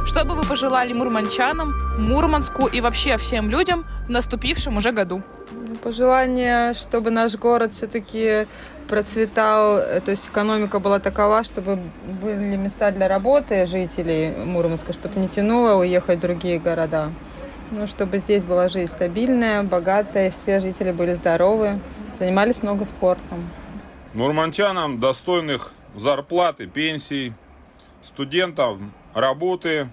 Что 0.06 0.24
бы 0.24 0.34
вы 0.34 0.42
пожелали 0.42 0.94
мурманчанам, 0.94 1.74
Мурманску 1.98 2.66
и 2.66 2.80
вообще 2.80 3.18
всем 3.18 3.50
людям 3.50 3.84
в 4.06 4.10
наступившем 4.10 4.78
уже 4.78 4.92
году? 4.92 5.22
Пожелание, 5.82 6.72
чтобы 6.72 7.10
наш 7.10 7.36
город 7.36 7.74
все-таки 7.74 8.46
процветал, 8.90 9.78
э, 9.78 10.00
то 10.00 10.10
есть 10.10 10.26
экономика 10.26 10.80
была 10.80 10.98
такова, 10.98 11.44
чтобы 11.44 11.78
были 12.20 12.56
места 12.56 12.90
для 12.90 13.06
работы 13.06 13.64
жителей 13.64 14.30
Мурманска, 14.44 14.92
чтобы 14.92 15.20
не 15.20 15.28
тянуло 15.28 15.80
уехать 15.80 16.18
в 16.18 16.20
другие 16.20 16.58
города. 16.58 17.12
Ну, 17.70 17.86
чтобы 17.86 18.18
здесь 18.18 18.42
была 18.42 18.68
жизнь 18.68 18.92
стабильная, 18.92 19.62
богатая, 19.62 20.32
все 20.32 20.58
жители 20.58 20.90
были 20.90 21.12
здоровы, 21.12 21.78
занимались 22.18 22.62
много 22.64 22.84
спортом. 22.84 23.48
Мурманчанам 24.12 24.98
достойных 24.98 25.72
зарплаты, 25.94 26.66
пенсий, 26.66 27.32
студентам 28.02 28.92
работы 29.14 29.88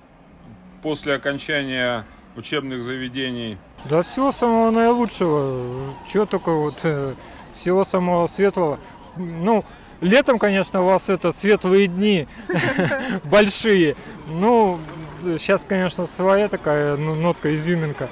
после 0.82 1.14
окончания 1.14 2.04
учебных 2.36 2.82
заведений. 2.82 3.60
Да 3.86 4.02
всего 4.02 4.32
самого 4.32 4.72
наилучшего. 4.72 5.94
Чего 6.12 6.26
только 6.26 6.52
вот 6.52 6.80
э, 6.84 7.14
всего 7.58 7.84
самого 7.84 8.28
светлого. 8.28 8.80
Ну, 9.18 9.66
летом, 10.02 10.40
конечно, 10.40 10.82
у 10.82 10.86
вас 10.86 11.10
это 11.10 11.32
светлые 11.32 11.88
дни 11.88 12.28
большие. 13.24 13.96
Ну, 14.28 14.80
сейчас, 15.24 15.66
конечно, 15.68 16.06
своя 16.06 16.48
такая 16.48 16.96
ну, 16.98 17.16
нотка, 17.16 17.54
изюминка. 17.56 18.08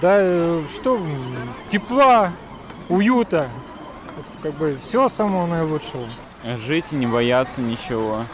Да, 0.00 0.16
э, 0.20 0.62
что, 0.74 1.00
тепла, 1.70 2.32
уюта, 2.88 3.48
как 4.42 4.54
бы 4.54 4.78
всего 4.82 5.08
самого 5.08 5.46
наилучшего. 5.46 6.08
Жить 6.66 6.86
и 6.90 6.96
не 6.96 7.06
бояться 7.06 7.60
ничего. 7.60 8.24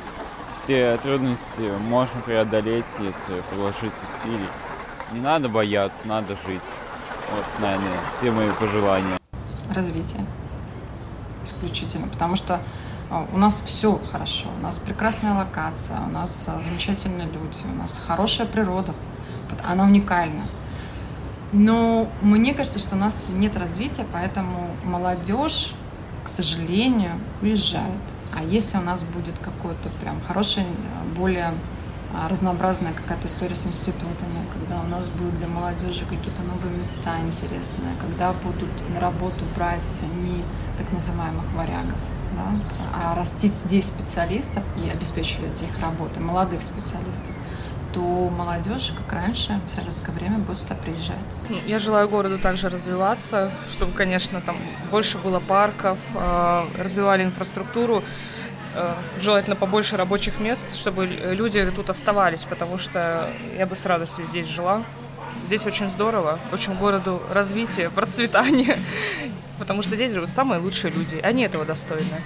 Все 0.63 0.99
трудности 1.03 1.61
можно 1.81 2.21
преодолеть, 2.23 2.85
если 2.99 3.43
приложить 3.51 3.93
усилий. 4.09 4.49
Не 5.13 5.21
надо 5.21 5.49
бояться, 5.49 6.09
надо 6.09 6.37
жить. 6.47 6.63
Вот, 7.31 7.45
наверное, 7.61 7.99
все 8.17 8.31
мои 8.31 8.51
пожелания. 8.59 9.19
Развитие. 9.75 10.25
Исключительно. 11.45 12.09
Потому 12.09 12.37
что 12.37 12.61
а, 13.11 13.27
у 13.33 13.39
нас 13.39 13.63
все 13.65 14.01
хорошо. 14.11 14.49
У 14.59 14.63
нас 14.63 14.79
прекрасная 14.79 15.35
локация, 15.35 15.99
у 16.07 16.11
нас 16.11 16.49
а, 16.49 16.61
замечательные 16.61 17.27
люди, 17.27 17.59
у 17.73 17.77
нас 17.77 18.03
хорошая 18.07 18.47
природа. 18.47 18.95
Она 19.69 19.85
уникальна. 19.85 20.45
Но 21.53 22.09
мне 22.21 22.53
кажется, 22.55 22.79
что 22.79 22.97
у 22.97 22.99
нас 22.99 23.27
нет 23.29 23.57
развития, 23.57 24.05
поэтому 24.13 24.71
молодежь, 24.85 25.73
к 26.25 26.29
сожалению, 26.29 27.13
уезжает. 27.43 28.03
А 28.37 28.43
если 28.43 28.79
у 28.79 28.81
нас 28.81 29.05
будет 29.05 29.39
какое-то 29.39 29.89
прям 30.01 30.21
хорошее, 30.27 30.67
более 31.17 31.55
разнообразная 32.29 32.93
какая-то 32.93 33.27
история 33.27 33.57
с 33.57 33.67
институтами, 33.67 34.47
когда 34.53 34.81
у 34.81 34.87
нас 34.87 35.09
будут 35.09 35.37
для 35.39 35.49
молодежи 35.49 36.05
какие-то 36.05 36.43
новые 36.43 36.77
места 36.79 37.19
интересные, 37.21 37.97
когда 38.01 38.33
будут 38.33 38.89
на 38.91 39.01
работу 39.01 39.45
брать 39.57 40.03
не 40.17 40.45
так 40.79 40.91
называемых 40.93 41.45
варягов, 41.55 41.99
да, 42.37 42.61
а 42.93 43.15
растить 43.15 43.57
здесь 43.57 43.87
специалистов 43.87 44.63
и 44.77 44.89
обеспечивать 44.89 45.63
их 45.63 45.79
работой, 45.81 46.21
молодых 46.23 46.63
специалистов, 46.63 47.33
то 47.93 48.01
молодежь, 48.01 48.93
как 48.97 49.13
раньше, 49.13 49.61
в 49.67 49.71
советское 49.71 50.11
время 50.11 50.39
будет 50.39 50.59
сюда 50.59 50.75
приезжать. 50.75 51.15
Ну, 51.49 51.59
я 51.65 51.79
желаю 51.79 52.09
городу 52.09 52.39
также 52.41 52.69
развиваться, 52.69 53.53
чтобы, 53.73 53.93
конечно, 53.93 54.41
там 54.41 54.57
больше 54.91 55.19
было 55.19 55.39
парков, 55.39 55.99
а, 56.15 56.69
развивали 56.77 57.23
инфраструктуру. 57.23 58.03
Э, 58.75 58.95
желательно 59.21 59.55
побольше 59.55 59.97
рабочих 59.97 60.41
мест, 60.41 60.75
чтобы 60.75 61.07
люди 61.07 61.65
тут 61.71 61.91
оставались, 61.91 62.45
потому 62.45 62.77
что 62.77 63.33
я 63.57 63.67
бы 63.67 63.77
с 63.77 63.87
радостью 63.87 64.25
здесь 64.25 64.49
жила. 64.49 64.83
Здесь 65.47 65.67
очень 65.67 65.89
здорово, 65.89 66.39
очень 66.53 66.75
городу 66.75 67.23
развитие, 67.31 67.91
процветание, 67.95 68.77
потому 69.59 69.83
что 69.83 69.95
здесь 69.95 70.13
живут 70.13 70.31
самые 70.31 70.61
лучшие 70.61 70.91
люди, 70.91 71.21
они 71.23 71.45
этого 71.45 71.65
достойны. 71.65 72.21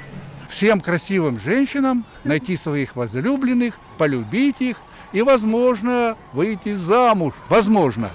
Всем 0.48 0.80
красивым 0.80 1.38
женщинам 1.38 2.04
найти 2.24 2.56
своих 2.56 2.96
возлюбленных, 2.96 3.78
полюбить 3.98 4.60
их 4.60 4.78
и, 5.12 5.20
возможно, 5.20 6.16
выйти 6.32 6.74
замуж. 6.74 7.34
Возможно. 7.50 8.10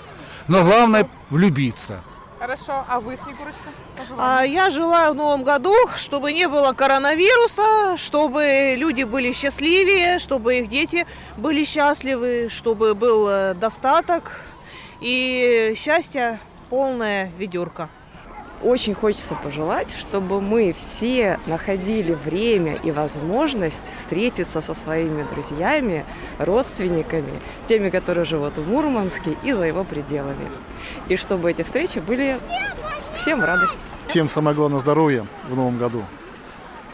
Но 0.47 0.63
главное 0.63 1.07
влюбиться. 1.29 2.01
Хорошо, 2.43 2.83
а 2.89 2.99
вы, 2.99 3.15
Снегурочка? 3.15 3.69
А 4.17 4.43
я 4.43 4.69
желаю 4.69 5.13
в 5.13 5.15
новом 5.15 5.43
году, 5.43 5.73
чтобы 5.95 6.33
не 6.33 6.49
было 6.49 6.73
коронавируса, 6.73 7.95
чтобы 7.95 8.75
люди 8.77 9.03
были 9.03 9.31
счастливее, 9.31 10.19
чтобы 10.19 10.57
их 10.57 10.67
дети 10.67 11.07
были 11.37 11.63
счастливы, 11.63 12.49
чтобы 12.49 12.95
был 12.95 13.29
э, 13.29 13.53
достаток 13.53 14.41
и 14.99 15.73
счастье 15.77 16.37
полная 16.69 17.31
ведерко. 17.37 17.87
Очень 18.63 18.93
хочется 18.93 19.35
пожелать, 19.35 19.93
чтобы 19.93 20.39
мы 20.39 20.71
все 20.71 21.37
находили 21.47 22.13
время 22.13 22.75
и 22.75 22.91
возможность 22.91 23.91
встретиться 23.91 24.61
со 24.61 24.73
своими 24.73 25.23
друзьями, 25.23 26.05
родственниками, 26.39 27.41
теми, 27.67 27.89
которые 27.89 28.23
живут 28.23 28.57
в 28.57 28.65
Мурманске 28.65 29.37
и 29.43 29.51
за 29.51 29.63
его 29.63 29.83
пределами. 29.83 30.49
И 31.09 31.17
чтобы 31.17 31.51
эти 31.51 31.63
встречи 31.63 31.99
были 31.99 32.39
всем 33.17 33.41
в 33.41 33.43
радость. 33.43 33.75
Всем 34.07 34.29
самое 34.29 34.55
главное 34.55 34.79
здоровья 34.79 35.25
в 35.49 35.55
новом 35.55 35.77
году, 35.77 36.03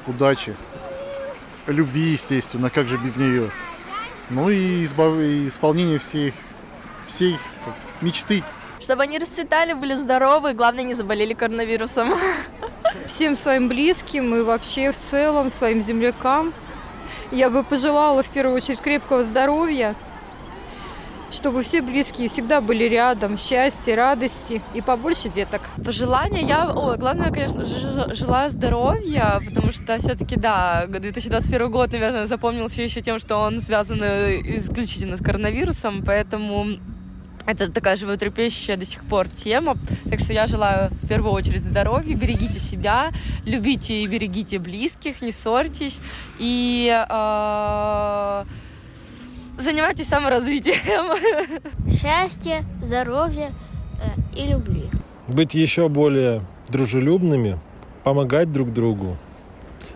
удачи, 0.07 0.55
любви, 1.67 2.13
естественно, 2.13 2.71
как 2.71 2.87
же 2.87 2.97
без 2.97 3.15
нее. 3.15 3.51
Ну 4.31 4.49
и 4.49 4.83
избав... 4.85 5.13
исполнение 5.15 5.99
всех, 5.99 6.33
всей 7.05 7.37
мечты. 8.01 8.43
Чтобы 8.79 9.03
они 9.03 9.19
расцветали, 9.19 9.73
были 9.73 9.95
здоровы, 9.95 10.53
главное, 10.53 10.83
не 10.83 10.93
заболели 10.93 11.33
коронавирусом. 11.33 12.13
Всем 13.07 13.35
своим 13.35 13.67
близким 13.67 14.33
и 14.35 14.41
вообще 14.41 14.91
в 14.91 14.97
целом 14.97 15.49
своим 15.49 15.81
землякам 15.81 16.53
я 17.31 17.49
бы 17.49 17.63
пожелала 17.63 18.23
в 18.23 18.27
первую 18.29 18.55
очередь 18.55 18.79
крепкого 18.79 19.23
здоровья, 19.23 19.95
чтобы 21.29 21.61
все 21.61 21.81
близкие 21.81 22.29
всегда 22.29 22.61
были 22.61 22.85
рядом, 22.85 23.37
счастья, 23.37 23.95
радости 23.95 24.61
и 24.73 24.81
побольше 24.81 25.29
деток. 25.29 25.61
Пожелания 25.83 26.41
я, 26.41 26.69
о, 26.69 26.95
главное, 26.97 27.31
конечно, 27.31 27.65
желаю 28.15 28.49
здоровья, 28.49 29.41
потому 29.45 29.71
что 29.71 29.97
все-таки, 29.97 30.37
да, 30.37 30.85
2021 30.87 31.69
год, 31.69 31.91
наверное, 31.91 32.25
запомнился 32.25 32.81
еще 32.81 33.01
тем, 33.01 33.19
что 33.19 33.37
он 33.37 33.59
связан 33.59 34.01
э, 34.01 34.39
исключительно 34.55 35.17
с 35.17 35.21
коронавирусом, 35.23 36.03
поэтому 36.03 36.79
это 37.51 37.71
такая 37.71 37.97
животрепещущая 37.97 38.77
до 38.77 38.85
сих 38.85 39.03
пор 39.03 39.27
тема. 39.27 39.75
Так 40.09 40.19
что 40.19 40.33
я 40.33 40.47
желаю 40.47 40.91
в 40.91 41.07
первую 41.07 41.33
очередь 41.33 41.63
здоровья, 41.63 42.15
берегите 42.15 42.59
себя, 42.59 43.11
любите 43.45 44.01
и 44.01 44.07
берегите 44.07 44.59
близких, 44.59 45.21
не 45.21 45.31
ссорьтесь 45.31 46.01
и 46.37 46.89
э, 46.89 48.45
занимайтесь 49.57 50.07
саморазвитием. 50.07 51.17
Счастья, 51.91 52.63
здоровья 52.81 53.51
э, 54.01 54.39
и 54.39 54.45
любви. 54.45 54.85
Быть 55.27 55.55
еще 55.55 55.89
более 55.89 56.41
дружелюбными, 56.69 57.57
помогать 58.03 58.51
друг 58.51 58.71
другу 58.73 59.17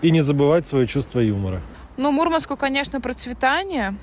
и 0.01 0.11
не 0.11 0.21
забывать 0.21 0.65
свое 0.65 0.87
чувство 0.87 1.19
юмора. 1.19 1.61
Ну, 1.97 2.11
Мурманску, 2.11 2.57
конечно, 2.57 2.99
процветание 2.99 3.95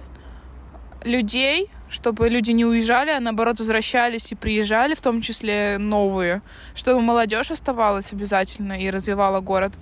людей, 1.02 1.68
чтобы 1.90 2.28
люди 2.28 2.52
не 2.52 2.64
уезжали, 2.64 3.10
а 3.10 3.20
наоборот 3.20 3.58
возвращались 3.58 4.30
и 4.32 4.36
приезжали, 4.36 4.94
в 4.94 5.00
том 5.00 5.20
числе 5.20 5.76
новые, 5.78 6.40
чтобы 6.74 7.02
молодежь 7.02 7.50
оставалась 7.50 8.12
обязательно 8.12 8.80
и 8.80 8.88
развивала 8.90 9.40
город, 9.40 9.72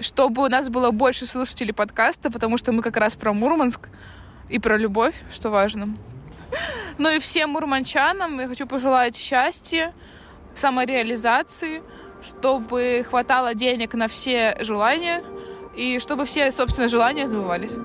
чтобы 0.00 0.44
у 0.44 0.48
нас 0.48 0.68
было 0.68 0.90
больше 0.90 1.24
слушателей 1.24 1.72
подкаста, 1.72 2.30
потому 2.30 2.58
что 2.58 2.72
мы 2.72 2.82
как 2.82 2.96
раз 2.96 3.14
про 3.14 3.32
Мурманск 3.32 3.88
и 4.48 4.58
про 4.58 4.76
любовь, 4.76 5.14
что 5.32 5.50
важно. 5.50 5.96
Ну 6.98 7.10
и 7.10 7.18
всем 7.18 7.50
мурманчанам 7.50 8.40
я 8.40 8.48
хочу 8.48 8.66
пожелать 8.66 9.16
счастья, 9.16 9.92
самореализации, 10.54 11.82
чтобы 12.22 13.04
хватало 13.08 13.54
денег 13.54 13.94
на 13.94 14.08
все 14.08 14.56
желания 14.60 15.22
и 15.76 15.98
чтобы 15.98 16.24
все, 16.24 16.50
собственно, 16.50 16.88
желания 16.88 17.26
сбывались. 17.28 17.76